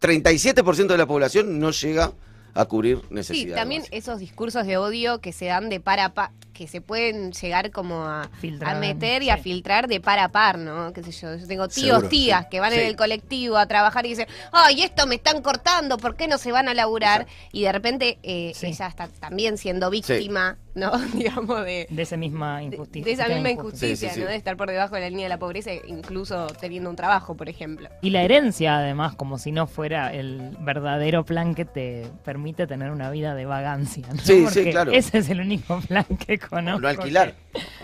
37% 0.00 0.86
de 0.88 0.98
la 0.98 1.06
población 1.06 1.58
no 1.58 1.70
llega 1.70 2.12
a 2.54 2.64
cubrir 2.64 2.98
Sí, 3.00 3.14
necesidades. 3.14 3.56
también 3.56 3.82
básicas. 3.82 3.98
esos 3.98 4.18
discursos 4.18 4.66
de 4.66 4.76
odio 4.78 5.20
que 5.20 5.32
se 5.32 5.46
dan 5.46 5.68
de 5.68 5.80
par 5.80 6.00
a 6.00 6.14
par, 6.14 6.30
que 6.56 6.66
se 6.66 6.80
pueden 6.80 7.32
llegar 7.32 7.70
como 7.70 8.04
a, 8.04 8.28
Filtrar, 8.40 8.76
a 8.76 8.78
meter 8.80 9.22
y 9.22 9.30
a 9.30 9.36
filtrar 9.36 9.88
de 9.88 10.00
par 10.00 10.18
a 10.18 10.30
par, 10.30 10.58
¿no? 10.58 10.92
Qué 10.92 11.02
sé 11.02 11.12
yo, 11.12 11.36
yo 11.36 11.46
tengo 11.46 11.68
tíos, 11.68 11.88
Seguro, 11.96 12.08
tías 12.08 12.42
sí. 12.44 12.48
que 12.50 12.60
van 12.60 12.72
Sí. 12.72 12.78
en 12.80 12.86
el 12.86 12.96
colectivo 12.96 13.56
a 13.58 13.66
trabajar 13.66 14.06
y 14.06 14.10
dicen, 14.10 14.26
ay, 14.52 14.82
esto 14.82 15.06
me 15.06 15.16
están 15.16 15.42
cortando, 15.42 15.98
¿por 15.98 16.16
qué 16.16 16.28
no 16.28 16.38
se 16.38 16.52
van 16.52 16.68
a 16.68 16.74
laburar? 16.74 17.26
Y 17.52 17.62
de 17.62 17.72
repente 17.72 18.18
eh, 18.22 18.52
Sí. 18.54 18.66
ella 18.68 18.86
está 18.86 19.08
también 19.08 19.58
siendo 19.58 19.90
víctima, 19.90 20.56
¿no? 20.74 20.92
Digamos, 21.14 21.64
de, 21.64 21.86
de 21.90 22.02
esa 22.02 22.16
misma 22.16 22.62
injusticia. 22.62 23.04
de 23.04 23.12
esa 23.12 23.28
misma 23.28 23.50
injusticia, 23.50 24.08
sí, 24.10 24.14
sí. 24.14 24.20
¿no? 24.20 24.26
De 24.26 24.36
estar 24.36 24.56
por 24.56 24.70
debajo 24.70 24.94
de 24.94 25.02
la 25.02 25.10
línea 25.10 25.24
de 25.26 25.30
la 25.30 25.38
pobreza, 25.38 25.70
incluso 25.86 26.46
teniendo 26.60 26.88
un 26.90 26.96
trabajo, 26.96 27.34
por 27.36 27.48
ejemplo. 27.48 27.88
Y 28.02 28.10
la 28.10 28.22
herencia, 28.22 28.78
además, 28.78 29.14
como 29.14 29.38
si 29.38 29.52
no 29.52 29.66
fuera 29.66 30.12
el 30.14 30.56
verdadero 30.60 31.24
plan 31.24 31.54
que 31.54 31.64
te 31.66 32.06
permite 32.24 32.66
tener 32.66 32.90
una 32.90 33.10
vida 33.10 33.34
de 33.34 33.44
vagancia. 33.46 34.06
¿no? 34.12 34.20
Sí, 34.22 34.46
sí, 34.50 34.70
claro. 34.70 34.92
Ese 34.92 35.18
es 35.18 35.28
el 35.28 35.40
único 35.40 35.80
plan 35.88 36.04
que 36.26 36.38
O 36.50 36.60
no 36.60 36.88
alquilar. 36.88 37.34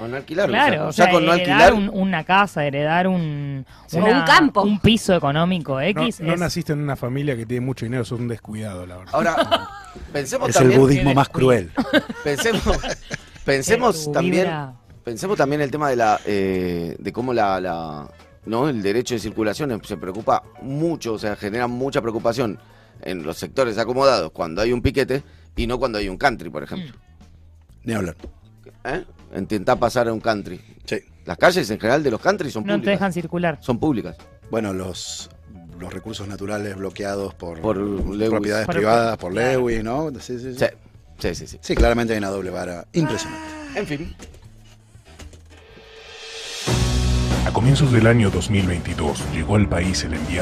O 0.00 0.07
no 0.09 0.16
alquilar. 0.16 0.49
Claro, 0.49 0.85
o 0.85 0.88
o 0.88 0.92
sea, 0.92 1.07
sea, 1.07 1.14
con 1.14 1.25
no 1.26 1.33
heredar 1.35 1.62
alquilar. 1.73 1.75
un- 1.75 2.00
una 2.00 2.25
casa, 2.25 2.64
heredar 2.66 3.07
un, 3.09 3.64
un 3.92 4.23
campo. 4.26 4.62
un 4.62 4.78
piso 4.81 5.14
económico 5.14 5.75
No, 5.75 5.81
X. 5.81 6.21
no 6.21 6.35
es- 6.35 6.40
naciste 6.40 6.73
en 6.73 6.81
una 6.81 6.97
familia 6.97 7.37
que 7.37 7.47
tiene 7.47 7.64
mucho 7.64 7.85
dinero, 7.87 8.04
sos 8.04 8.21
un 8.21 8.28
descuidado, 8.28 8.87
la 8.87 8.97
verdad. 8.99 9.14
Ahora, 9.14 9.69
pensemos 10.12 10.49
Es 10.50 10.57
el 10.57 10.61
también. 10.62 10.81
budismo 10.81 11.11
que 11.11 11.14
más 11.14 11.28
descuido. 11.28 11.47
cruel. 11.47 11.71
Pensemos, 12.25 12.78
pensemos 13.45 14.12
también. 14.12 14.45
vibra- 14.47 14.75
Pensemos 15.04 15.37
también 15.37 15.61
el 15.62 15.71
tema 15.71 15.90
de 15.90 15.97
la 15.97 16.21
eh, 16.25 16.95
de 16.99 17.12
cómo 17.12 17.33
la, 17.33 17.61
la- 17.61 18.09
no 18.47 18.69
el 18.69 18.83
derecho 18.83 19.14
de 19.14 19.21
circulación 19.21 19.81
se 19.85 19.97
preocupa 19.97 20.42
mucho, 20.62 21.14
o 21.14 21.19
sea, 21.19 21.35
genera 21.37 21.66
mucha 21.66 22.00
preocupación 22.00 22.59
en 23.02 23.25
los 23.25 23.37
sectores 23.37 23.78
acomodados 23.78 24.31
cuando 24.31 24.62
hay 24.62 24.73
un 24.73 24.81
piquete 24.81 25.25
y 25.57 25.66
no 25.66 25.78
cuando 25.81 25.99
hay 25.99 26.09
un 26.09 26.16
country, 26.19 26.50
por 26.50 26.62
ejemplo. 26.62 26.95
Ni 27.83 27.95
hablar. 27.95 28.16
¿Eh? 28.85 29.04
Intentar 29.37 29.78
pasar 29.78 30.09
a 30.09 30.12
un 30.12 30.21
country. 30.21 30.61
Sí. 30.85 30.99
Las 31.25 31.38
calles 31.38 31.71
en 31.71 31.78
general 31.78 32.02
de 32.02 32.11
los 32.11 32.21
country 32.21 32.50
son 32.50 32.62
no 32.64 32.73
te 32.75 32.78
públicas. 32.78 32.92
dejan 32.95 33.12
circular. 33.12 33.59
Son 33.61 33.78
públicas. 33.78 34.16
Bueno, 34.50 34.73
los, 34.73 35.31
los 35.78 35.92
recursos 35.92 36.26
naturales 36.28 36.76
bloqueados 36.76 37.35
por, 37.35 37.61
propiedades 37.61 38.66
Por- 38.66 38.75
privadas, 38.75 39.16
por. 39.19 39.33
Lewis, 39.33 39.83
¿no? 39.85 40.11
Sí, 40.21 40.38
sí, 40.38 40.54
sí. 40.54 40.59
Sí, 40.59 40.66
sí, 41.19 41.35
sí. 41.35 41.47
sí. 41.47 41.59
Sí, 41.61 41.75
claramente 41.75 42.12
hay 42.12 42.19
una 42.19 42.28
doble 42.31 42.50
vara 42.50 42.87
impresionante. 42.92 43.49
En 43.76 43.87
fin. 43.87 44.14
A 47.47 47.52
comienzos 47.52 47.92
del 47.92 48.07
año 48.07 48.31
2022 48.31 49.33
llegó 49.33 49.57
al 49.57 49.69
país 49.69 50.04
el 50.04 50.14
enviado 50.14 50.40